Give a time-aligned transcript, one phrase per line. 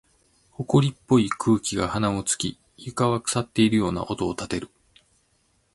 [0.57, 4.67] 埃っぽい空気が鼻を突き、床は腐っているような音を立てる。